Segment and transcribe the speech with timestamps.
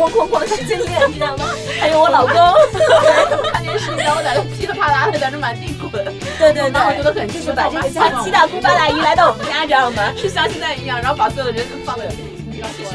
[0.00, 1.44] 哐哐哐使劲练，你知道吗？
[1.78, 2.34] 还有我老公，
[3.52, 5.90] 看电视，然后在那噼里啪啦的在那满地滚。
[6.38, 10.12] 对对对，我觉得很就是把这个家七大姑八大姨来到我们家，知道吗？
[10.16, 12.06] 是像现在一样，然后把所有的人放在。
[12.76, 12.90] 谢谢，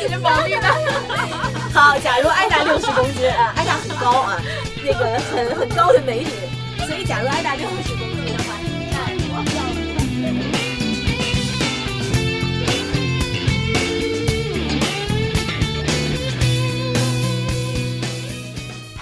[0.00, 0.68] 谢谢宝贝呢。
[1.72, 4.38] 好，假如艾达六十公斤啊，艾达很高啊，
[4.84, 6.30] 那个很很高的美女，
[6.86, 8.13] 所以假如艾达六十公斤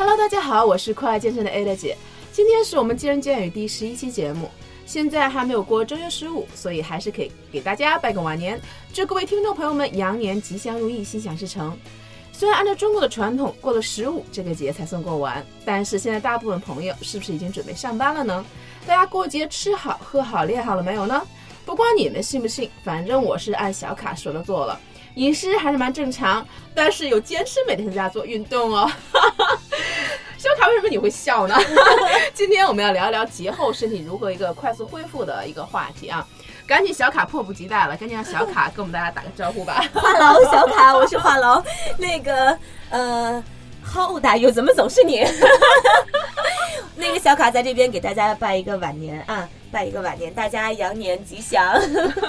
[0.05, 1.97] Hello，大家好，我是酷爱健身的 Ada 姐，
[2.33, 4.51] 今天是我们见人健语第十一期节目。
[4.85, 8.61] 现在还没有过正月十五，所以还是可以给大家拜个晚年，
[8.93, 11.79] 祝各位听众朋友们羊年吉祥如意，心想事成。
[12.33, 18.45] 虽然按照中国的传统，过了十五这个节才算过完，但是现在大部分朋友是不是已经准备上班了呢？
[18.85, 21.25] 大家过节吃好喝好练好了没有呢？
[21.65, 24.81] 不管你们信不信，反正我是按小卡说的做了，
[25.15, 28.91] 饮食还是蛮正常，但是有坚持每天在家做运动哦。
[29.13, 29.59] 哈 哈
[30.43, 31.57] 小卡，为什么你会笑呢？
[32.35, 36.27] 今天我们要聊一聊节后身体如何一个快速恢复的一个话题啊！
[36.67, 39.85] 赶紧，小卡迫不及待了，赶紧让小卡跟我们大家打个招呼吧。
[39.95, 41.65] 话痨，小卡，我是话痨。
[41.97, 42.59] 那个，
[42.91, 43.45] 呃
[43.85, 45.25] 好大哟怎么总是你？
[46.97, 51.81] 那个小卡在这边给大家拜一个晚年啊，拜一个晚年，大家羊年吉祥。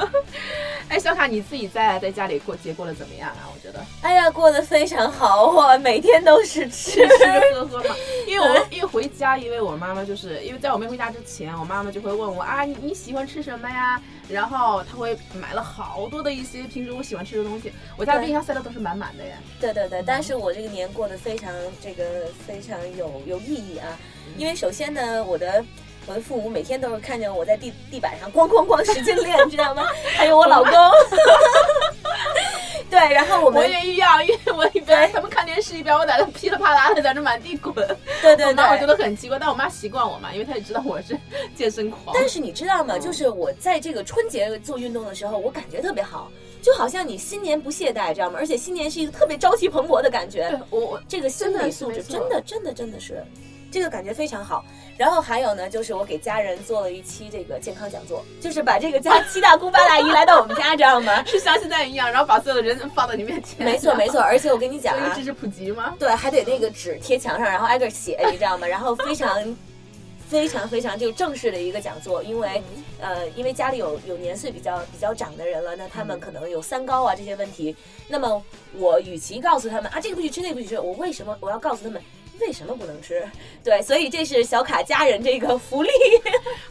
[0.89, 3.49] 哎，小卡，你自己在在家里过节过得怎么样啊？
[3.53, 7.07] 我觉得，哎呀，过得非常好，我每天都是吃吃
[7.53, 7.95] 喝喝嘛。
[8.27, 14.01] 因为我一 回家，因为我妈妈就是因为在我没回家之前，我妈妈就会问我啊，你你喜欢吃什么呀？
[14.29, 19.35] 然后她会买了好多的一些平时我喜欢吃的东西，我家冰箱塞的都是满满的呀。
[19.59, 23.97] 对对对，但是我这个年过得非常这个非常有有意义啊，
[24.37, 25.63] 因为首先呢，我的。
[26.05, 29.87] 我的父母每天都是看见我在地地板上咣咣咣使劲练，你知道吗？
[30.15, 30.71] 还有我老公，
[32.89, 37.73] 对，然后我们我也一样，因为我一边他们看电视，一边我在那噼里啪啦的在那满地滚。
[38.21, 41.17] 对对对，我觉得很奇怪，但我妈习惯我嘛，因为她也知道我是
[41.55, 42.13] 健身狂。
[42.13, 42.99] 但是你知道吗？
[42.99, 46.29] 就是我在这个春节做运动的时候，我感觉特别好，
[46.61, 48.37] 就好像你新年不懈怠，知道吗？
[48.39, 50.49] 而且新年是一个特别朝气蓬勃的感觉。
[50.49, 53.23] 对，我我这个心理素质真的真的真的是。
[53.73, 54.63] 这个感觉非常好，
[54.95, 61.21] 然后还有呢，就是我给家人做了一期这个健康讲座，就是把这个家七大姑八大姨来到我们家，知道吗？
[61.25, 63.65] 是像现在一样，然后把所有的人放到你面前。
[63.65, 65.95] 没错没错，而且我跟你讲啊，这是普及吗？
[65.97, 68.67] 对，还得那个纸贴墙上，然后挨个写，你知道吗？
[68.67, 69.57] 然后非常
[70.29, 72.61] 非常非常就正式的一个讲座，因为
[73.01, 77.75] 呃，因为家里有有年岁比较比较长的人了，那他们可能有三高啊这些问题，
[78.07, 78.39] 那么
[78.73, 81.99] 我与其告诉他们啊这个不许吃那个不许吃，我为什么我要告诉他们？
[82.39, 83.23] 为什么不能吃？
[83.63, 85.89] 对，所以这是小卡家人这个福利。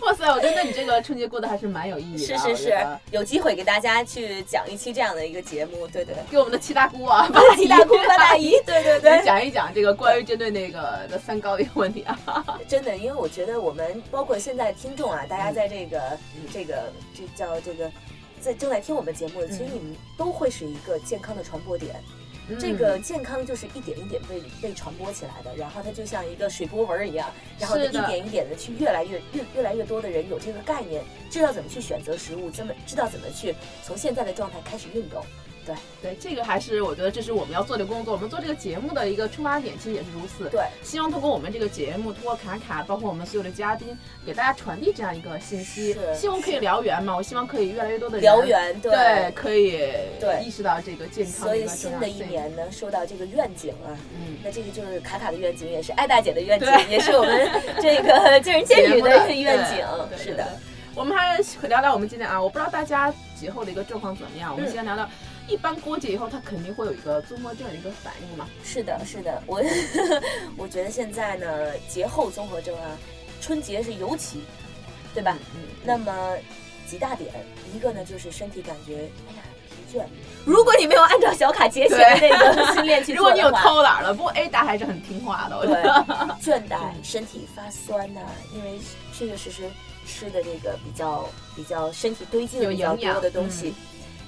[0.00, 2.38] 哇塞，我觉得你这个春节过得还是蛮有意义的。
[2.38, 5.86] 是是是，有机会给大家去讲一期这样的一个节目。
[5.88, 12.18] 对对，给我们的七大姑啊， 七大姑八大姨，对对对，讲一讲这个关于针对那个的三高的一个问题啊。
[12.68, 16.18] 真的，因为我觉得我们包括现在听众啊，大家在这个
[16.52, 17.90] 这个这叫这个
[18.40, 21.94] 在正在听我们节目的，其实你们都会是一个健康的传播点。
[22.60, 33.54] 这个健康就是一点一点被被传播起来的，然后它就像一个水波纹一样，然后一点一点的去越来越越越来越多的人有这个概念，知道怎么去选择食物，怎么知道怎么去
[33.84, 35.24] 从现在的状态开始运动。
[35.64, 38.12] 对对，这个还是我觉得这是我们要做的工作。
[38.12, 40.48] 我们做这个节目的一个出发点，其实也是如此。
[40.50, 43.96] 对，希望通过我们这个节目，通过卡卡，包括我们所有的嘉宾，
[44.26, 45.96] 给大家传递这样一个信息。
[46.14, 47.16] 希望可以燎原嘛？
[47.16, 49.78] 我希望可以越来越多的燎原，对，可以
[50.20, 51.34] 对意识到这个健康。
[51.34, 57.48] 所以新的一年能收到这个愿景啊，嗯，那这个就是卡卡的愿景，也是艾大姐的愿景，也是我们
[57.80, 59.84] 这个见人见语的愿景。
[60.18, 60.46] 是的，
[60.94, 61.38] 我们还
[61.68, 64.52] 聊聊我们今天啊，我不知道大家节后的一个状况怎么样。
[64.52, 65.08] 我们先聊聊。
[65.48, 68.46] 一般过节以后，他肯定会有一个综合症的一个反应嘛？
[68.62, 69.62] 是的，是的，我
[70.56, 72.96] 我觉得现在呢，节后综合症啊，
[73.40, 74.44] 春节是尤其，
[75.14, 75.36] 对吧？
[75.54, 75.62] 嗯。
[75.82, 76.12] 那么
[76.86, 77.32] 几大点，
[77.74, 80.04] 一个呢就是身体感觉哎呀疲倦。
[80.44, 86.06] 如果你没有按照小卡节前的那个训练去做如果你有偷懒了，不过 A 大还是很听话的，我觉得。
[86.40, 88.20] 倦怠，身体发酸呐，
[88.54, 88.78] 因为
[89.12, 89.62] 确确实实
[90.06, 93.74] 吃的这个比较比较身体堆积的比较多的东西。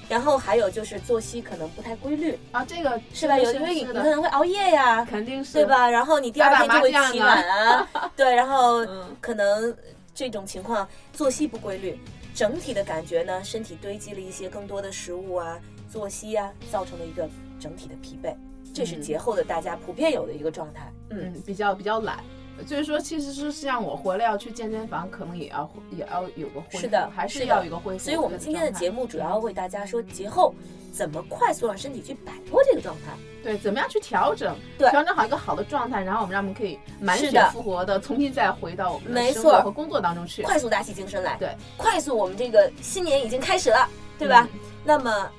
[0.07, 3.39] 然后还有就是作息可能不太规律啊，这个是吧？
[3.39, 5.89] 有因为你可能会熬夜呀，肯定是对吧？
[5.89, 8.85] 然后你第二天就会起晚啊， 对，然后
[9.19, 9.75] 可能
[10.13, 11.99] 这种情况作息不规律，
[12.35, 15.59] 整体的感觉呢，身体堆积了一些更多的食物啊，
[15.91, 17.27] 作息啊，造成了一个
[17.59, 18.35] 整体的疲惫，
[18.75, 20.93] 这是节后的大家普遍有的一个状态。
[21.09, 22.23] 嗯，比较比较懒。
[22.63, 28.03] 就是说，其实是像我回来要去健身房，可能也要也要有个恢复，是的还是要有一个恢复。
[28.03, 30.53] 所以我们今天的节目主要为大家说节后
[30.91, 33.11] 怎么快速让身体去摆脱这个状态。
[33.43, 34.89] 对怎么样去调整，对。
[34.89, 40.41] 调整好一个好的状态，然后我们让我们可以满血复活的重新再回到我们的生活和工作当中去。
[40.41, 43.87] 快速打起精神来，对，快速我们这个新年已经开始了，
[44.17, 44.47] 对吧？
[44.51, 44.59] 嗯。
[44.83, 45.29] 那么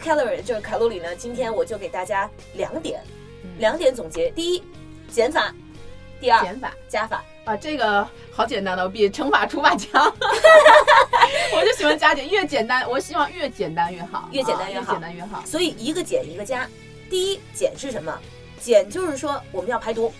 [0.00, 3.02] calorie 就是卡路里呢，今天我就给大家两点，
[3.42, 3.50] 嗯。
[3.58, 4.62] 两点总结：第一，
[5.10, 5.52] 减法；
[6.20, 7.24] 第二，减法加法。
[7.44, 10.04] 啊，这个好简单的，比乘法除法强。
[11.54, 15.42] 我就喜欢加减，越简单，我希望越简单越好，越简单啊越好简单越好。
[15.46, 16.68] 所以一个减一个加。
[17.08, 18.16] 第一，减是什么？
[18.60, 20.12] 减就是说我们要排毒，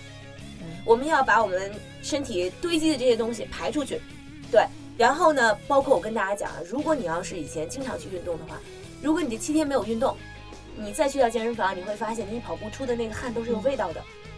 [0.61, 1.71] 嗯我们要把我们
[2.03, 4.01] 身体堆积的这些东西排出去。
[4.51, 4.65] 对，
[4.97, 8.59] 然后呢，包括我跟大家讲啊，如果你要是以前经常去运动的话，
[9.03, 10.17] 如果你这七天没有运动，
[10.75, 14.03] 你再去到健身房，你会发现你跑步出的那个汗都是有味道的。
[14.25, 14.30] 嗯，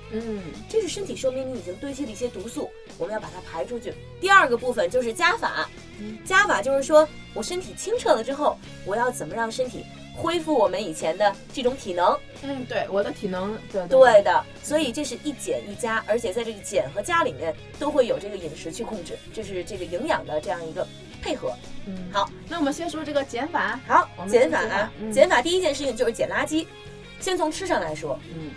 [0.69, 3.95] 这是身体说明你已经堆积了一些毒素，我们要把它排出去。
[4.21, 5.69] 第二个部分就是加法，
[6.01, 6.19] 嗯。
[6.25, 12.19] 加法就是说我身体清澈了之后，我要怎么让身体恢复我们以前的这种体能？
[12.43, 14.23] 嗯，对，我的体能，对对。
[14.23, 20.87] 的，所以这是一减一加，而且在这个减和加里面都会有这个饮食去控制，这是这个营养的这样一个
[21.23, 21.53] 配合。
[21.87, 23.81] 嗯，好，那我们先说这个减法。
[23.87, 24.63] 好减法啊。
[24.63, 25.13] 减法，嗯。
[25.13, 26.67] 减法第一件事情就是减垃圾。
[27.21, 28.51] 先从吃上来说，嗯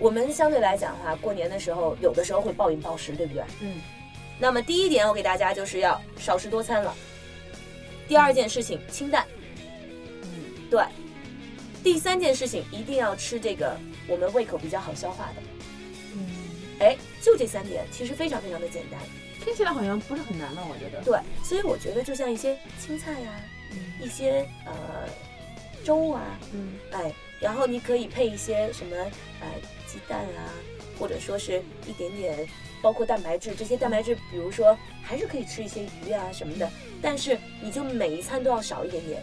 [0.00, 3.44] 我们相对来讲的话，过年的时候有的时候会暴饮暴食，对不对？
[3.60, 3.80] 嗯
[4.38, 6.96] 那么第一点，我给大家就是要少食多餐了。
[8.08, 9.26] 第二件事情，清淡。
[10.22, 10.28] 嗯
[10.70, 10.82] 对。
[11.84, 13.76] 第三件事情，一定要吃这个
[14.08, 15.42] 我们胃口比较好消化的。
[16.14, 16.26] 嗯，
[16.80, 18.98] 哎，就这三点，其实非常非常的简单。
[19.44, 21.02] 听起来好像不是很难了，我觉得。
[21.02, 23.40] 对，所以我觉得就像一些青菜呀、
[23.72, 24.72] 嗯一些呃
[25.84, 28.96] 粥啊，嗯哎，然后你可以配一些什么
[29.40, 29.46] 呃
[29.90, 30.54] 鸡蛋啊，
[30.98, 32.48] 或者说是一点点，
[32.80, 36.70] 包括蛋白质，这些蛋白质，比如说还是可以吃一些鱼啊什么的，
[37.02, 39.22] 但是你就每一餐都要少一点点，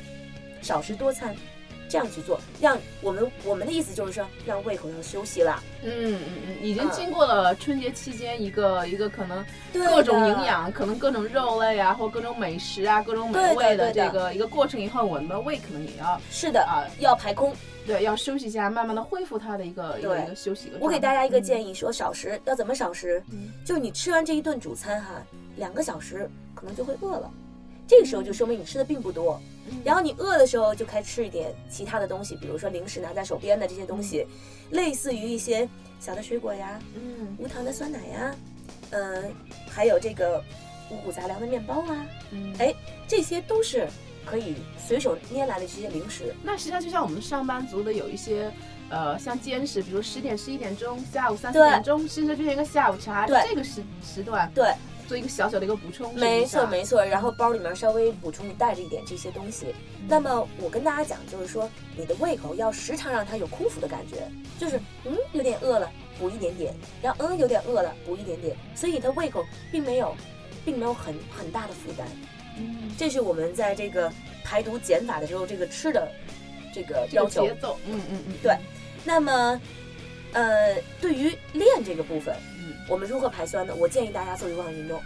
[0.62, 1.36] 少食多餐，
[1.90, 17.54] 这样去做，让我们我们的意思就是说，让胃口要休息了，嗯嗯嗯，已经嗯经过了春节期间一个一个可能对各种营养，可能各种肉类啊，或各种美食啊，各种美味的这个一个过程以后，我们的胃可能也要是的，啊，要排空。
[17.86, 20.70] 对，要休息一下，慢慢的恢复它的一个一个一个休息。
[20.78, 23.24] 我给大家一个，建议，说少食要怎么少食？
[23.32, 23.50] 嗯。
[23.64, 25.12] 就是你吃完这一顿主餐哈，
[25.56, 27.32] 两个小时可能就会饿了，
[27.88, 29.40] 这个时候就说明你吃的并不多。
[29.70, 34.26] 嗯然后你饿的时候就开始吃一点其他的东西，比如说零食拿在手边的这些东西，
[34.72, 35.68] 类似于一些
[36.00, 38.36] 小的水果呀、嗯无糖的酸奶呀，
[38.92, 39.32] 嗯、
[39.70, 40.42] 还有这个
[40.90, 42.74] 五谷杂粮的面包啊，嗯，哎，
[43.08, 43.88] 这些都是
[44.26, 46.34] 可以随手捏来的这些零食。
[46.44, 48.52] 那实际上就像我们上班族的有一些。
[48.90, 54.74] 呃，像兼食，比如十点、十一点钟，下午三四点钟，甚至变成一个下午茶，对这个时时段对，
[55.08, 56.14] 做一个小小的一个补充。
[56.16, 59.74] 没错没错，然后包里面稍微补充带着一点这些东西。
[60.08, 70.16] 那么我跟大家讲，就是说你的胃口要时常让它有空腹的感觉，就是嗯有点饿了，补一点点，然后嗯有点饿了，补一点点，所以你的胃口并没有，
[70.64, 72.08] 并没有很很大的负担。
[72.60, 74.12] 嗯这是我们在这个
[74.44, 76.12] 排毒减法的时候这个吃的
[76.74, 77.46] 这个这个要求。
[77.46, 78.56] 节奏，嗯嗯嗯，对
[79.04, 79.62] 那么，
[80.34, 82.36] 呃，对于练这个部分，
[82.68, 83.74] 嗯，我们如何排酸呢？
[83.76, 85.02] 我建议大家做有氧运动。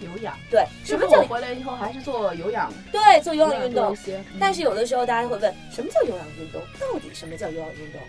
[0.00, 0.36] 有氧。
[0.50, 2.72] 对，是什么叫回来以后还是做有氧？
[2.92, 3.96] 对做有氧运动
[4.38, 6.60] 但是有的时候大家会问，什么叫有氧运动？
[6.80, 8.00] 到底什么叫有氧运动？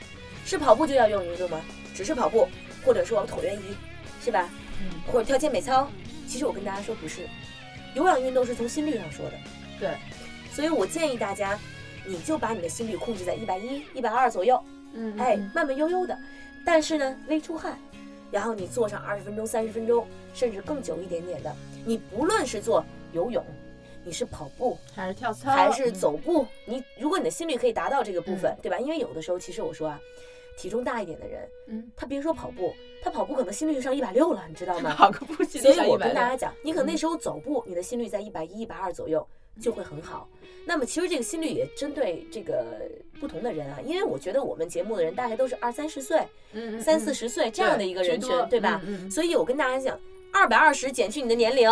[0.46, 1.62] 是跑步就要有氧运动吗？
[1.94, 2.48] 只是跑步，
[2.84, 3.76] 或者说椭圆仪，
[4.24, 4.50] 是吧？
[4.82, 5.88] 嗯或者跳健美操？
[6.28, 7.22] 其实我跟大家说不是，
[7.94, 9.34] 有氧运动是从心率上说的。
[9.80, 9.96] 对，
[10.52, 11.58] 所以我建议大家，
[12.04, 14.62] 你就把你的心率控制在一百一、一百二左右，
[14.94, 16.18] 嗯，哎嗯，慢慢悠悠的，
[16.66, 17.78] 但是呢，微出汗，
[18.36, 21.56] 然后你做上二十分钟、三十分钟，甚至更久一点点的。
[21.86, 23.42] 你不论是做游泳，
[24.04, 28.78] 你是跑步，还是跳操，还是嗯，走步，你如果你的心率可以达到这个部分，嗯对吧？
[28.78, 29.98] 因为有的时候，其实我说啊，
[30.58, 34.94] 体重大一点的人，嗯，他别说跑步，他跑步可能心率就上一百六了，你知道吗？
[34.96, 39.26] 跑个步心所以我跟大家讲，你可能那时候走步，你的心率在一百一、一百二左右
[39.62, 40.28] 就会很好。
[40.66, 42.66] 那么其实这个心率也针对这个
[43.20, 46.18] 不同的人啊，因为我觉得我们节目的人大概都是二三十岁、
[46.54, 48.82] 嗯嗯三四十岁这样的一个人群，对吧？
[49.10, 50.00] 所以我跟大家讲，
[50.34, 51.70] 二百二十减去你的年龄，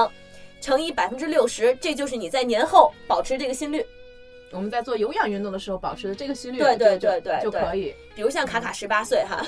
[0.62, 3.84] 乘以百分之六十，这就是你在年后保持这个心率。
[4.53, 7.93] 我们在做有氧运动的时候保持的这个心率，对对对对对就可以。
[8.15, 9.43] 比如像卡卡十八岁哈，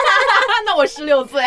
[0.64, 1.42] 那我十六岁，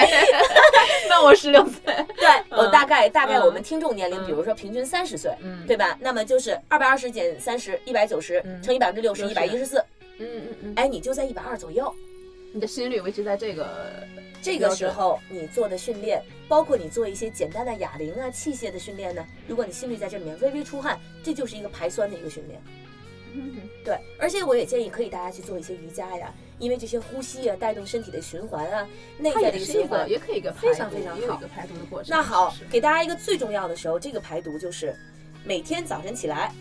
[1.10, 1.82] 那我十六岁，
[2.16, 3.46] 对我大概大概嗯。
[3.46, 4.26] 我们听众年龄，嗯。
[4.26, 5.66] 比如说平均三十岁，嗯。
[5.66, 5.98] 对吧？
[6.00, 8.62] 那么就是二百二十减三十，一百九十嗯。
[8.62, 9.80] 乘以百分之六十，一百一十四，
[10.20, 11.94] 嗯嗯嗯，哎，你就在一百二左右。
[12.54, 13.66] 你的心率维持在这个
[14.42, 22.62] 这个时候你做的训练，包括你做一些简单的哑铃啊、器械的训练呢，如果你心率在这里面微微出汗，这就是一个排酸的一个训练。
[23.84, 32.16] 对，而且我也建议可以大家去做一些瑜伽呀，因为这些呼吸啊，带动身体的循环啊，内在的一个循环也可以一个非常非常好一个排毒的过程。
[32.16, 34.96] 那好，给大家一个最重要的时候，这个排毒就是
[35.44, 36.54] 每天早晨起来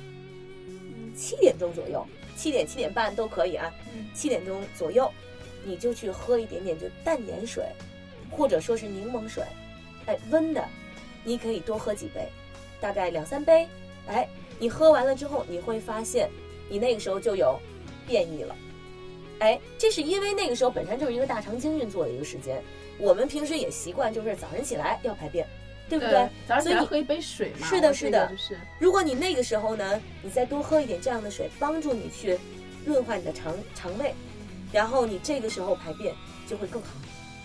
[1.16, 3.72] 七点钟左右，七点七点半都可以啊，
[4.14, 5.10] 七点钟左右
[5.64, 7.64] 你就去喝一点点就淡盐水，
[8.30, 9.44] 或者说是柠檬水，
[10.06, 10.64] 哎，温的，
[11.24, 12.28] 你可以多喝几杯，
[12.80, 13.68] 大概两三杯，
[14.06, 14.26] 哎，
[14.58, 16.30] 你喝完了之后你会发现。
[16.70, 17.60] 你那个时候就有
[18.06, 18.56] 变异了，
[19.40, 22.62] 哎，这是因为那个时候本身就是一个大肠经运作的一个时间。
[22.96, 25.46] 我们平时也习惯就是早晨起来要排便，
[25.88, 26.28] 对不对？
[26.46, 27.66] 早上起来喝一杯水嘛。
[27.66, 28.28] 是的，是的。
[28.28, 32.38] 就是，如果你那个时候呢，你再多喝一点这样的水，帮助你去
[32.84, 34.14] 润化你的肠肠胃，
[34.70, 36.14] 然后你这个时候排便
[36.46, 36.88] 就会更好，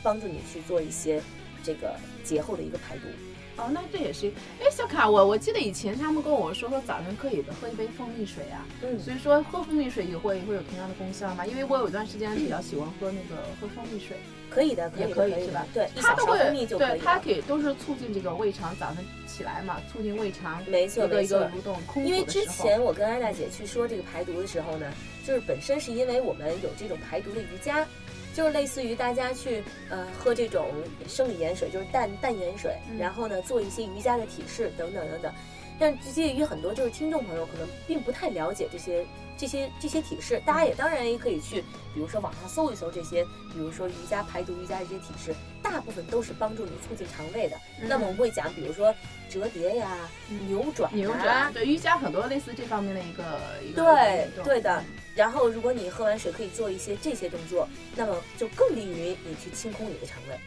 [0.03, 1.21] 帮助你去做一些
[1.63, 3.07] 这个节后的一个排毒。
[3.57, 11.45] 哦，那这也是，哎，小卡，我我记得以前他们跟我说说早晨可以喝一杯蜂蜜水啊，嗯，所以说喝蜂蜜水也会会有同样的功效吗？
[11.45, 14.17] 因为我有一段时间比较喜欢喝那个喝蜂蜜水，
[14.49, 15.65] 可以的，也可以是吧？
[15.73, 24.91] 对，它都会，对，它可以都是促进这个胃肠早上起来嘛，促进胃肠没错没错蠕动空，因为之前我跟艾大姐去说这个排毒的时候呢，
[25.25, 27.87] 就是本身是因为我们有这种排毒的瑜伽。
[28.35, 30.67] 就是类似于大家去呃喝这种
[31.07, 35.33] 生理盐水，就是淡淡盐水，然后呢做一些瑜伽的体式等等等等。
[35.79, 39.05] 但介于很多就是听众朋友可能并不太了解这些
[39.37, 41.61] 这些这些体式，大家也当然也可以去，
[41.93, 43.23] 比如说网上搜一搜这些，
[43.53, 47.57] 比如说瑜伽排毒瑜伽这些体式，大部分都是帮助你促进肠胃的。
[47.81, 48.93] 那么我们会讲，比如说
[49.29, 50.09] 折叠呀、
[50.47, 53.23] 扭转、扭转，对瑜伽很多类似这方面的一个
[53.63, 54.83] 一个对对的。
[55.15, 60.37] 然后，如果你喝完水可以做一些这些动作，那么就更利于你去清空你的肠胃。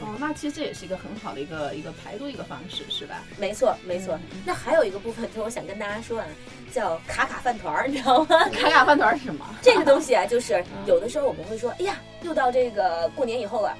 [0.00, 3.22] 哦，那其实这也是一个很好的一个一个排毒一个方式，是吧？
[3.38, 4.18] 没错，没错。
[4.44, 6.26] 那还有一个部分，就是我想跟大家说啊，
[6.72, 8.38] 叫卡卡饭团儿，你知道吗？
[8.52, 9.44] 卡卡饭团是什么？
[9.60, 13.76] 这个东西啊，就是有的时候我们会说，哎呀，又到这个过年以后了，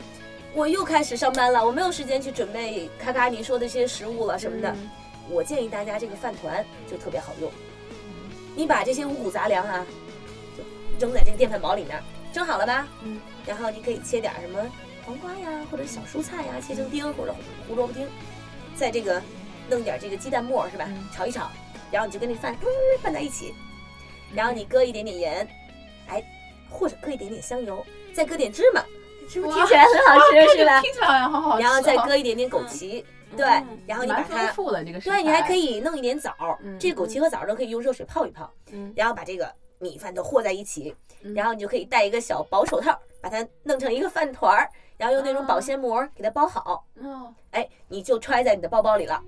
[0.55, 4.75] 我又开始上班了，我没有时间去准备卡卡你说的这些食物了什么的。
[5.29, 7.51] 我建议大家这个饭团就特别好用，
[8.57, 9.87] 你把这些五谷杂粮啊。
[10.59, 12.87] 就扔在这个电饭煲里面，蒸好了吧？
[13.03, 14.61] 嗯，然后你可以切点什么
[15.11, 17.35] 黄瓜呀，或者小蔬菜呀，切成丁或者
[17.67, 18.09] 胡萝卜丁，
[18.77, 19.21] 在这个
[19.69, 20.89] 弄点这个鸡蛋沫是吧？
[21.13, 21.51] 炒一炒，
[21.91, 22.57] 然后你就跟那饭
[23.03, 23.53] 拌在一起，
[24.33, 25.49] 然后你搁一点点盐，
[26.07, 26.23] 哎，
[26.71, 28.85] 或者搁一点点香油，再搁点芝麻，
[29.29, 30.81] 是不是听起来很好吃是吧？
[30.81, 31.65] 听起来好好吃。
[31.65, 33.05] 然后再搁一点点枸杞，
[33.37, 33.45] 对，
[33.89, 34.53] 然后你把它，
[35.11, 36.33] 对，你还可以弄一点枣，
[36.79, 38.49] 这个枸杞和枣都可以用热水泡一泡，
[38.95, 39.53] 然后把这个。
[39.83, 40.95] 米饭都和在一起，
[41.35, 46.85] 然后你就可以戴一个小薄手套，把它弄成一个饭团儿，然后用那种保鲜膜给它包好。
[47.03, 49.19] 哦，哎，你就揣在你的包包里了。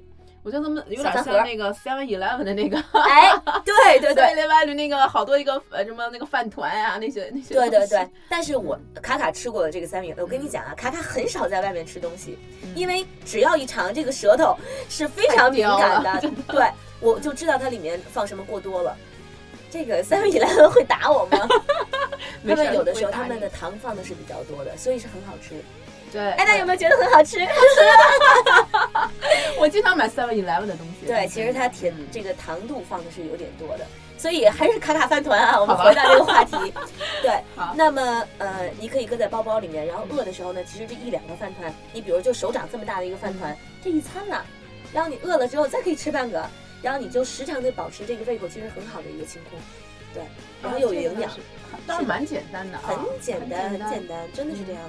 [0.43, 2.77] 我觉得他们有点像那个 Seven Eleven 的那个。
[3.01, 3.33] 哎，
[3.65, 7.55] 对对对，Seven Eleven 那个好多一个呃什么那个饭团呀，那些那些。
[7.55, 12.39] 对对对，但是我卡卡吃过的这个 Seven Eleven，我跟你讲啊，卡卡很少在外面吃东西，
[12.75, 14.55] 因为只要一尝，这个舌头
[14.91, 16.31] 是非常敏感的。
[16.49, 16.69] 对，
[17.01, 18.95] 我就知道它里面放什么过多了。
[19.73, 21.49] 这个 Seven Eleven 会打我吗？
[22.47, 25.55] 他们有的时候他们的糖放的是比较多的，所以是很好吃。
[26.13, 27.39] 对，哎，那有没有觉得很好吃？
[29.59, 31.07] 我经常买 Seven Eleven 的东西。
[31.07, 33.87] 对，其实它甜，这个糖度放的是有点多的，
[34.19, 35.59] 所以还是卡卡饭团啊。
[35.59, 36.55] 我们回到这个话题。
[37.23, 37.43] 对，
[37.75, 44.37] 那么呃，你可以搁在包包里面，然后饿的时候呢，其实这一两个饭团，你比如就手掌这么大的一个饭团，这一餐呢，
[44.93, 46.45] 然后你饿了之后再可以吃半个。
[46.83, 49.59] 然后你就时常的保持这个胃口，其实很好的一个清空，
[50.13, 50.23] 对，
[50.63, 51.31] 然后有营养，
[51.87, 54.83] 倒是蛮简单的，很简单，很简单，真的是这样。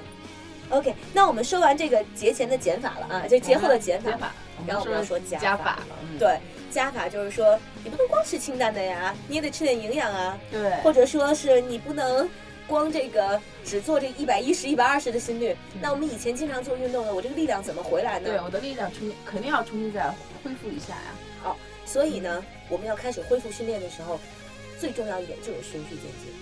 [0.70, 4.34] OK，那我们说完这个节前的减法了啊，就节后的减法，
[4.66, 5.88] 然后我们要说加法了。
[6.18, 6.40] 对，
[6.72, 10.40] 加法就是说你不能光吃清淡的呀，你也得吃点营养啊。
[10.50, 12.28] 对，或者说是你不能
[12.66, 15.56] 光这个只做这一百一十、一百二十的心率。
[15.80, 18.30] 那我们以前经常做运动的，我这个力量怎么回来呢？
[18.30, 20.08] 对，我的力量重肯定要重新再
[20.44, 21.14] 恢复一下呀。
[21.33, 21.33] 好。
[21.94, 24.20] 所以呢，我们要开始恢复训练的时候，
[24.80, 26.34] 最重要一点就是循序渐进。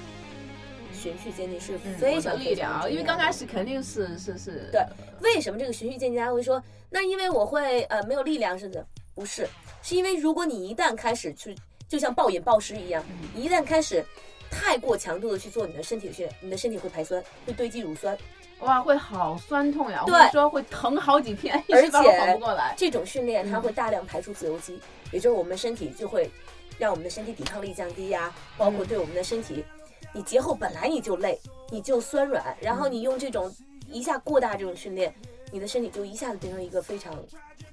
[0.94, 4.70] 循序渐进是非常力量，因为刚开始肯定是是是。
[4.72, 4.82] 对，
[5.20, 6.16] 为什么这个循序渐进？
[6.16, 9.46] 大家会说，那因为我会呃没有力量，是的，不是，
[9.84, 11.54] 是因为如果你一旦开始去，
[11.90, 13.04] 就像暴饮暴食一样，
[13.36, 14.02] 一旦开始
[14.50, 18.18] 太过强度的去做你的身体的训练，你的身体会排酸，会堆积乳酸。
[18.62, 20.04] 哇，会好酸痛呀！
[20.06, 22.74] 对，说会疼好几天，而且缓不过来。
[22.78, 24.80] 这种训练它会大量排出自由基，
[25.12, 26.30] 也就是我们身体就会
[26.78, 29.66] 让我们的身体抵抗力降低呀，包括对我们的身体
[30.14, 31.40] 你节后本来你就累，
[31.70, 33.54] 你就酸软，然后你用这种
[33.88, 35.14] 一下过大这种训练，
[35.52, 37.14] 你的身体就一下子变成一个非常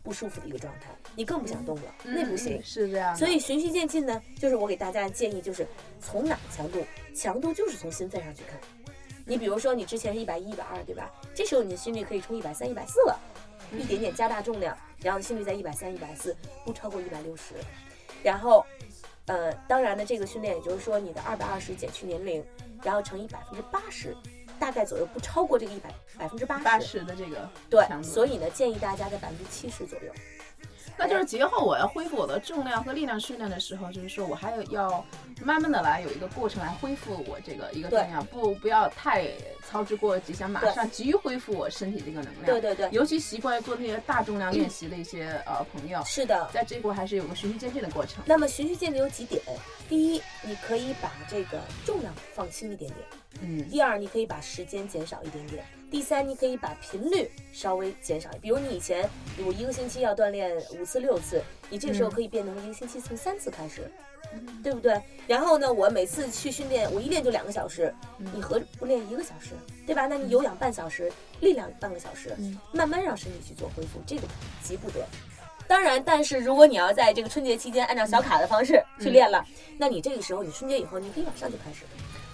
[0.02, 2.62] 不舒服的一个状态，你更不想动了，那不行嗯。
[2.64, 3.14] 是这样。
[3.14, 5.66] 所以循序渐进呢，就是我给大家的建议，就是
[6.00, 6.82] 从哪强度，
[7.14, 8.58] 强度就是从心肺上去看。
[9.28, 11.10] 你比如说，你之前是一百一、一百二，对吧？
[11.34, 13.20] 这时候你的心率可以冲一百三、一百四了，
[13.70, 17.52] 一点点加大重量，然后心率在一百三、一百四，不超过一百六十。
[18.22, 18.64] 然后，
[19.26, 22.42] 呃，当然呢，这个训练也就是说，你的二百二十减去年龄，
[22.82, 24.16] 然后乘以百分之八十，
[24.58, 27.04] 大概左右不超过这个一百百分之八八十。
[27.04, 30.12] 的这个对所以呢，建议大家在百分之七十左右。
[30.98, 35.04] 那就是节后我要恢复我的重量和力量训练的时候，就是说我还有要
[35.44, 39.28] 慢慢的来有一个过程来恢复我这个一个重量，不不要太
[39.68, 42.46] 操之过急，想马上急于恢复我身体这个能量。
[42.46, 46.48] 对对对，尤其习惯做那些大重量练习的一些呃朋友，是的。
[46.52, 48.22] 在这一步还是有个循序渐进的过程。
[48.24, 49.42] 那么循序渐进有几点：
[49.88, 53.04] 第一，你可以把这个重量放轻一点点；
[53.42, 58.30] 嗯第二，你可以把时间减少一点点；第三，你可以把频率稍微减少。
[58.40, 59.08] 比如你以前
[59.44, 63.90] 我一个星期要锻炼五次六次，你这个时候可以变成一个星期从三次开始，
[64.62, 65.00] 对不对？
[65.26, 67.94] 然后呢，我每次去训练，我一练就两个小时，
[68.34, 69.50] 你何不练一个小时，
[69.86, 70.06] 对吧？
[70.06, 74.22] 那你有氧半小时，力量半个小时，嗯慢慢让身体去做恢复，这个
[74.62, 75.06] 急不得。
[75.66, 79.44] 当然，但是如果你要在这个春节期间按照小卡的方式去练了，
[79.76, 81.84] 那你这个时候你春节以后你可以马上就开始。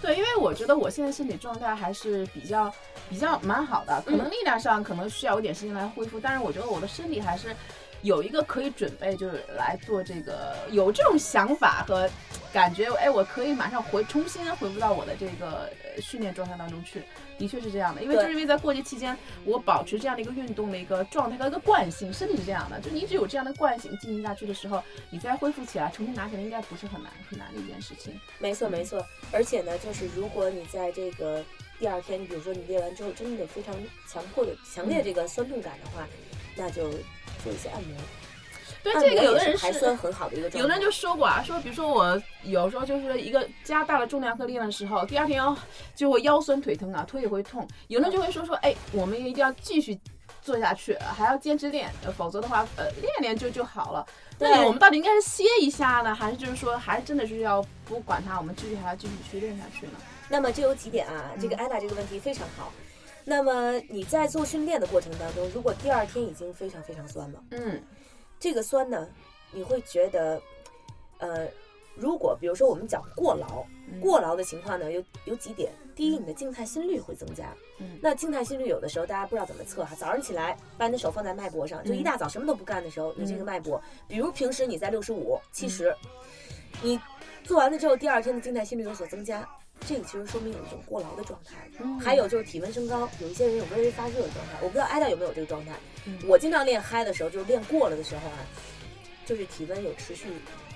[0.00, 2.72] 对，因为我觉得我现在身体状态还是比较
[3.08, 7.56] 比较蛮好的，可能力量上可能需要有点时间来恢复，但是我觉得我的身体还是
[8.04, 12.08] 有一个可以准备，就是来做这个有这种想法和
[12.52, 17.02] 感觉，哎，我可以马上回重新回复到我的这个呃训练状态当中去。
[17.36, 24.80] 的确是这样的，因为就是因为在过节期间，我保持这样的一个运动的一个状态和一个惯性，身体是这样的，就你一直有这样的惯性进行下去的时候，
[25.10, 28.14] 你再恢复起来，重新拿起来应该不是很难很难的一件事情。
[28.38, 29.04] 没错，没错。
[29.32, 31.42] 而且呢，就是如果你在这个
[31.80, 33.74] 第二天，你比如说你练完之后真的有非常
[34.08, 36.06] 强迫的、强烈这个酸痛感的话，
[36.56, 36.90] 那就
[37.42, 37.96] 做一些按摩。
[38.82, 40.48] 对，这个有的人也是排酸很好的一个。
[40.50, 45.56] 有的人就说过啊，说比如说我有时候就是一个加大了重量和力量的时候，第二天要
[45.94, 47.66] 就会腰酸腿疼啊，腿也会痛。
[47.88, 49.98] 有的人就会说说，哎，我们一定要继续
[50.42, 54.06] 做下去，还要坚持练，呃否则的话，呃，练练就就好了。
[54.38, 59.92] 对那我们到底应该是歇一下呢，还是就是说，还真的是要不管它，我们继续还要继续去练下去呢？
[60.28, 61.30] 那么这有几点啊？
[61.40, 62.70] 这个安娜这个问题非常好。
[63.24, 67.82] 那么你在做训练的过程当中，如果第二天已经非常非常酸了，嗯
[68.38, 69.08] 这个酸呢，
[69.50, 70.40] 你会觉得，
[71.18, 71.48] 呃，
[71.96, 75.72] 如果比如说我们讲过劳，嗯过劳的情况呢，有有几点。
[75.94, 77.54] 第一，你的静态心率会增加。
[77.78, 85.96] 嗯那静态心率有的时候大家不知道怎么测哈，早上起来把你的手放在脉搏上，就一大早什么都不干的时候，你这个脉搏，比如平时你在六十五、七十，
[86.82, 87.00] 你
[87.44, 89.48] 做完了之后，第二天的静态心率有所增加。
[89.86, 94.52] 这个其实说明有一种过劳的状态，嗯还有就是体温升高，有一些人有微微发热的状态。
[94.60, 95.72] 我不知道艾达有没有这个状态。
[96.06, 98.38] 嗯我经常练嗨的时候，就是练过了的时候啊，
[99.26, 100.28] 就是体温有持续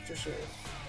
[0.08, 0.30] 就是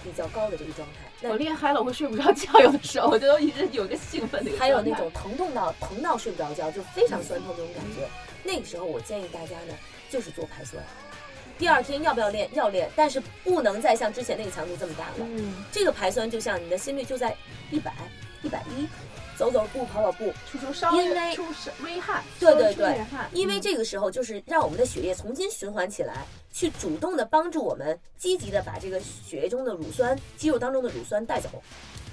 [0.03, 1.09] 比较高的这个状态。
[1.21, 8.07] 那我练嗨了，我会睡不着觉，有的时候我就一直有个兴奋的还有那种疼痛到疼到睡不着觉，就非常酸痛这种感觉。
[8.43, 9.73] 那个时候我建议大家呢，
[10.09, 10.81] 就是做排酸。
[11.59, 12.49] 第二天要不要练？
[12.53, 15.15] 要练，但是不能再像之前那个强度这么大了。
[15.19, 17.35] 嗯，这个排酸就像你的心率就在
[17.69, 17.93] 一百、
[18.41, 18.87] 一百一，
[19.37, 21.43] 走走步、跑跑步，出出稍因为微出
[21.83, 22.97] 微汗，对对对
[23.33, 31.49] 因为嗯这个时候就是让我们的血液重新循环起来，去主动的帮助我们积极的把这个血液中的乳酸、肌肉当中的乳酸带走。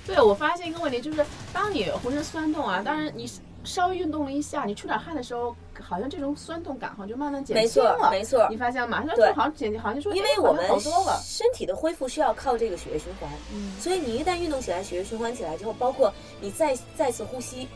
[0.04, 3.30] 对，我发现一个问题，就是当你浑身酸痛啊，当然你
[3.66, 7.98] 稍微运动了一下，你出点汗的时候，好像这种酸痛感好像就慢慢减，轻了。
[7.98, 8.56] 没错没错你。
[8.56, 11.20] 发现吗马上好像减轻，好像说因为我们好多了。
[11.22, 17.68] 身体的恢复是要靠这个血液循环，嗯所以你一旦运动起来，血液循环起来之后，包括你再再次呼吸，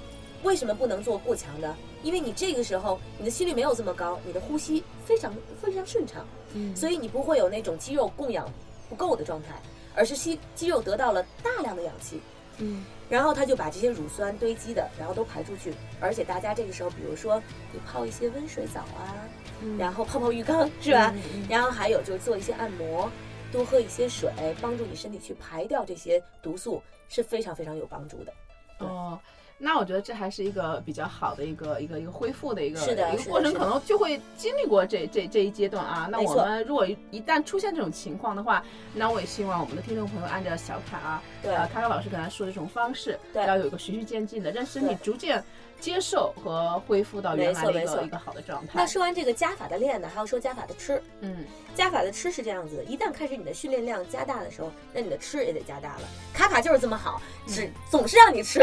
[0.44, 1.74] 为什么不能做过强的？
[2.02, 6.24] 因为你这个时候你的心率没有这么高，你的呼吸非常非常顺畅，
[6.54, 8.50] 嗯所以你不会有那种肌肉供氧
[8.88, 9.48] 不够的状态，
[9.94, 12.20] 而是肌肌肉得到了大量的氧气，
[12.58, 15.74] 嗯然后它就把这些乳酸堆积的，然后都排出去。
[16.00, 17.42] 而且大家这个时候，比如说
[17.72, 19.28] 你泡一些温水澡啊，
[19.60, 21.12] 嗯然后泡泡浴缸，是吧？
[21.48, 23.10] 然后还有就是做一些按摩，
[23.52, 28.32] 多喝一些水，帮助你身体去排掉这些毒素，是非常非常有帮助的。
[28.78, 29.18] 哦，
[29.62, 36.08] 那我觉得这还是一个比较好的一个一个一个恢复的一个是的一个过程，可能就会经历过这这这一阶段啊。
[36.10, 41.54] 那我们如果一一旦出现这种情况的话，那我也希望我们的听众朋友按照小凯啊，对。
[41.54, 43.46] 呃，卡卡老师刚才说的这种方式，对。
[43.46, 45.44] 要有一个循序渐进的，让身体逐渐
[45.80, 48.72] 接受和恢复到原来的一个一个好的状态。
[48.74, 51.02] 那说完这个加法的练呢，还要说加法的吃。
[51.20, 56.02] 嗯，加法的吃是这样子的，一旦开始你的训练量加大的时候，那你的吃也得加大了。
[56.34, 58.60] 卡卡就是这么好，只总是让你吃，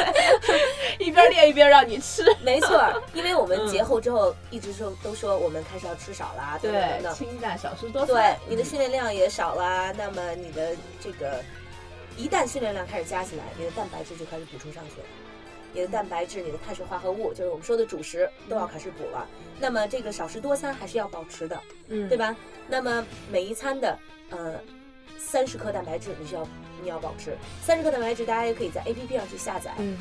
[0.98, 3.02] 一边练一边让你吃，没错儿。
[3.14, 7.14] 因为我们节后之后一直说都说我们开始要吃少啦，对对，等。
[7.14, 11.42] 清淡少食多对，，你的嗯训练量也少啦，那么你的这个
[12.16, 15.06] 一旦训练量开始加起来，你的蛋白质就开始补充上去了。
[15.72, 19.26] 你的蛋白质、你的碳水化合物，就是我们说的主食，都要开始补了。
[19.58, 22.16] 那么这个少食多餐还是要保持的，嗯，对？
[22.16, 22.34] 吧？
[22.68, 23.98] 那么每一餐的
[24.30, 24.54] 呃
[25.18, 26.46] 三十克蛋白质你需要
[26.82, 27.36] 你要保持。
[27.62, 29.98] 三十克蛋白质大家也可以在 A P P 上去下载，嗯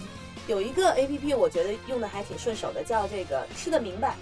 [0.48, 4.16] 有一个 A P P 我觉得用的还挺顺手的，叫这个吃的明白，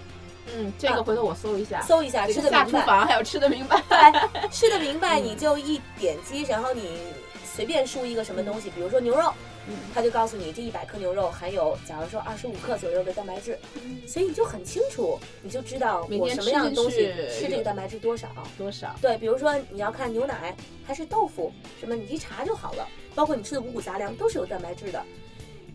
[0.54, 2.64] 嗯，这个回头我搜一下，搜一下吃的明白。
[2.64, 6.98] 厨房还有吃的明白，对， 吃的明白，嗯你就一点击，然后你
[7.44, 9.32] 随便输一个什么东西，比如说牛肉，
[9.68, 13.58] 嗯它就告诉你这一百克牛肉含有，假如说二十五克左右的蛋白质，
[14.06, 18.28] 所以你就很清楚，你就知道我什么样的东西吃这个蛋白质多少。
[18.56, 18.94] 多少？
[19.00, 22.88] 对，比如说你要看牛奶还是豆腐，什么你一查就好了。
[23.14, 25.04] 包括你吃的五谷杂粮都是有蛋白质的，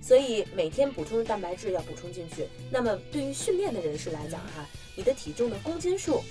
[0.02, 2.48] 所以每天补充的蛋白质要补充进去。
[2.72, 6.24] 那么对于训练的人士来讲哈，你的体重的公斤数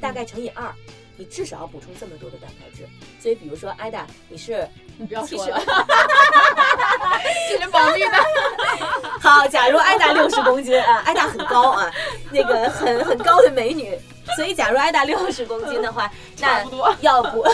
[0.00, 0.72] 大概乘以二，
[1.16, 2.86] 你至少要补充这么多的蛋白质。
[3.20, 5.58] 所以比如说艾达，你是你不要说了，
[7.48, 8.10] 这是保密的。
[9.20, 11.90] 好，假如艾达六十公斤啊，艾达很高啊，
[12.30, 13.98] 那个很很高的美女。
[14.36, 16.64] 所以，假如艾达六十公斤的话，那
[17.00, 17.44] 要补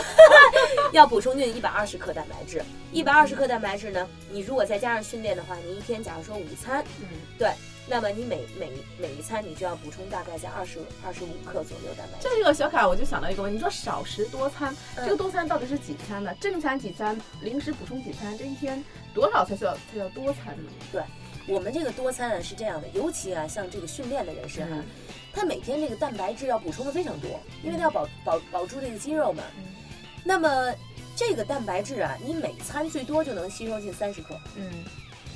[0.93, 2.63] 要补充进一百二十克蛋白质。
[2.93, 7.51] 一百二十克蛋白质呢，你如果再加上训练的话，你一天假如说午餐，嗯，对，
[7.89, 12.29] 那么你每每每一餐你就要补充大概在二十二十五克左右蛋白质。
[12.29, 16.35] 这个小卡我就想到一个问题，你说少食多餐，嗯这个多餐到底是几餐呢？
[16.41, 18.37] 正餐几餐，零食补充几餐？
[18.37, 20.71] 这一天多少才叫才叫多餐呢？
[20.93, 21.03] 对
[21.49, 24.85] 我们这个多餐啊是这样的，尤其啊像这个训练的人士哈、嗯
[25.31, 29.43] 他每天这个蛋白质要补充的非常多，因为他要保保保住这个肌肉嘛。
[29.57, 29.65] 嗯
[30.25, 30.75] 那么
[31.15, 34.37] 这个蛋白质啊，你每餐最多就能吸收进三十克。
[34.57, 34.85] 嗯，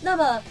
[0.01, 0.43] 那么，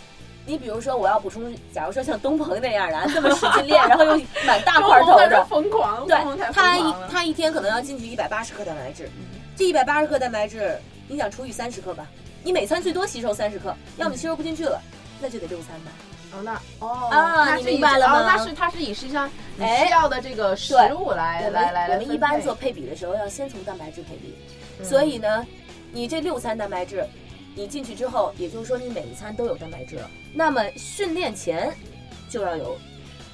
[0.52, 6.18] 你比如说我要补充，假如说像东鹏那样的啊，这么使劲练，然后又满大块 头的，疯狂，对
[6.52, 6.94] 他一。
[7.10, 9.06] 他一天可能要进去一百八十克蛋白质。
[9.06, 12.06] 嗯这一百八十克蛋白质，你想除以三十克吧？
[12.44, 14.82] 你每餐最多吸收三十克，要么吸收不进去了，
[15.22, 15.92] 那就得六餐吧。
[16.34, 24.36] 哦，那哦啊你明白了吗哦那是它是以实际上你哎需要的这个食物来来来来我们一般做配比的时候要先从蛋白质配比，
[24.80, 25.46] 嗯所以呢，
[25.94, 27.06] 你这六餐蛋白质，
[27.56, 30.10] 你进去之后，也就是说你每一餐都有蛋白质了。
[30.34, 31.76] 那么训练前
[32.30, 32.78] 就要有，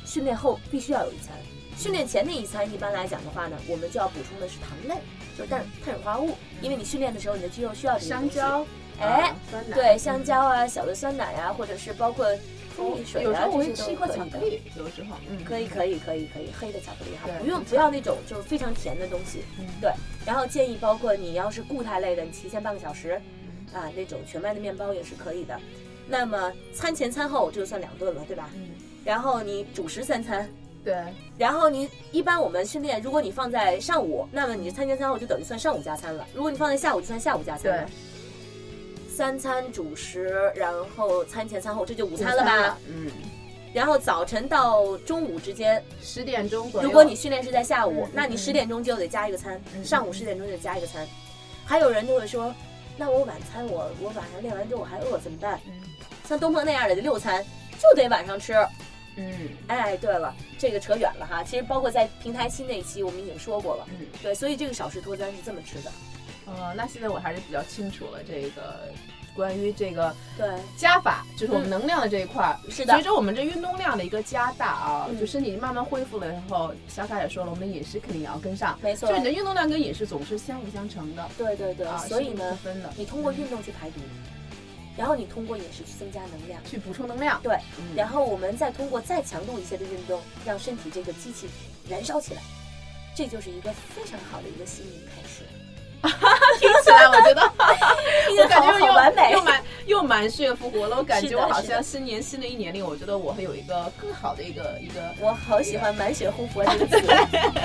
[0.05, 1.35] 训练后必须要有一餐。
[1.77, 4.95] 训练前那一餐一般来讲的话呢，我们就要补充的是糖类，
[5.37, 7.99] 就是碳碳水化合物，因为你训练的时候你的肌肉需要。
[7.99, 8.65] 香蕉，
[8.99, 12.25] 哎啊，酸奶，对，香蕉啊，小的酸奶啊，或者是包括
[12.75, 14.31] 蜂蜜水啊，有时候我这些会吃一块都可以的。
[14.31, 19.43] 巧克力，有时候，嗯，可以可以可以可以，黑的巧克力哈，不用不要那种就是非常甜的东西。
[19.59, 19.91] 嗯对，
[20.25, 23.36] 然后建议包括你要是固态类的，你提前半个小时嗯
[23.73, 25.59] 啊，那种全麦的面包也是可以的。
[26.07, 28.49] 那么餐前餐后这就算两顿了，对吧？
[28.55, 28.69] 嗯，
[29.03, 30.49] 然后你主食三餐，
[30.83, 30.95] 对，
[31.37, 37.89] 然后你一般我们训练，如果你放在上午，那么你餐前餐后就等于算上午加餐了；如果你放在下午，就算下午加餐了。
[39.09, 42.77] 三餐主食，然后餐前餐后，这就午餐了吧？？
[42.87, 43.11] 嗯，
[43.73, 46.87] 然后早晨到中午之间，十点钟左右。
[46.87, 51.05] 如果你训练是在下午嗯，那你十点钟就得加一个餐，嗯上午十点钟就得加一个餐。
[51.65, 52.53] 还有人就会说，
[52.97, 55.59] 那我晚餐我我晚上练完之后我还饿怎么办？
[55.67, 55.73] 嗯
[56.27, 57.41] 像东鹏那样的六餐
[57.79, 58.53] 就得晚上吃。
[59.15, 61.43] 嗯哎，对了，这个扯远了哈。
[61.43, 65.91] 其实包括在平台期那一期我们已经说过了，嗯，对，所以这个少食多餐是这么吃的。
[66.45, 68.89] 呃，那现在我还是比较清楚了这个
[69.37, 70.45] 关于这个对，
[70.75, 72.59] 加法，就是我们嗯能量的这一块儿。
[72.69, 78.77] 是的随着我们这运动量的一个加大啊，嗯就身体慢慢恢复了以后，小卡也说了，我们的饮食肯定也要跟上。
[78.81, 79.15] 没错就。
[79.17, 83.99] 你的运动量跟饮食总是相辅相成的对对对，啊，所以呢分的，你通过运动去排毒，
[84.97, 86.59] 然后你通过饮食去增加能量。
[86.65, 87.39] 去补充能量。
[87.43, 91.47] 对，嗯然后我们再通过再强度一些的运动，让身体这个机器
[91.87, 92.41] 燃烧起来，
[93.15, 95.43] 这就是一个非常好的一个新年开始。
[96.59, 97.41] 听起来我觉得
[98.29, 100.97] 我感觉好完美又，满又满血复活了。
[100.97, 105.13] 我感觉我好像新年新的一年里，我觉得我会有一个更好的一个一个。
[105.19, 106.97] 我好喜欢满血复活这个词。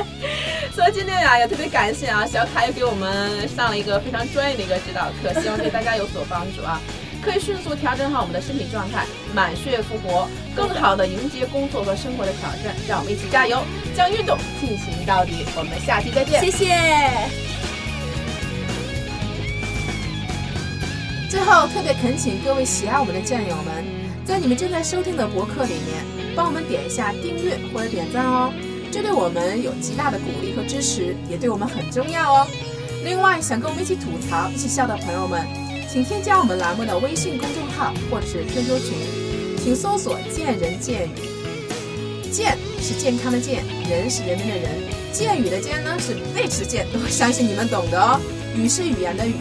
[0.74, 6.80] 所以今天呀，也特别感谢啊，小凯又给我们上了一个非常专业的一个指导课，希望对大家有所帮助啊。
[7.22, 12.74] 可以迅速调整好我们的身体状态，满血复活，更好的迎接工作和生活的挑战。
[12.88, 13.62] 让我们一起加油，
[13.94, 15.46] 将运动进行到底。
[15.56, 17.61] 我们下期再见，谢谢。
[21.32, 23.82] 最后，特别恳请各位喜爱我们的战友们，
[24.22, 26.04] 在你们正在收听的博客里面，
[26.36, 28.52] 帮我们点一下订阅或者点赞哦，
[28.92, 32.46] 这对我们有极大的鼓励和支持，也对我们很重要哦。
[33.02, 35.40] 另外，想跟我们一起吐槽、一起笑的朋友们，
[35.90, 38.92] 请添加我们栏目的微信公众号或者是 QQ 群，
[39.64, 42.28] 请搜索“见人见语”。
[42.30, 44.70] 健是健康的健，人是人民的人，
[45.14, 48.20] 健语的健呢是背齿健，我相信你们懂的哦。
[48.54, 49.32] 语是语言的语。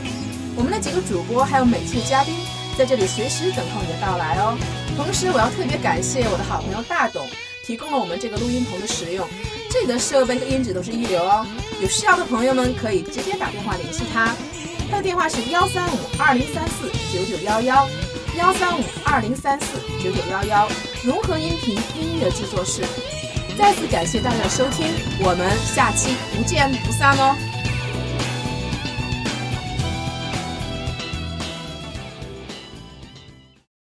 [0.56, 2.36] 我们的几个主播还有每期的嘉宾
[2.78, 4.58] 在这里随时等候你的到来哦。
[4.96, 7.26] 同时，我要特别感谢我的好朋友大董
[7.64, 9.28] 提供了我们这个录音棚的使用，
[9.70, 11.46] 这里的设备和音质都是一流哦。
[11.82, 14.36] 有需要的朋友们可以直接打电话联系他，
[14.90, 17.88] 他的电话是幺三五二零三四九九幺幺，
[18.38, 20.68] 幺三五二零三四九九幺幺，
[21.04, 22.84] 融合音频音乐制作室。
[23.58, 24.88] 再次感谢大家的收听，
[25.20, 27.51] 我们下期不见不散哦。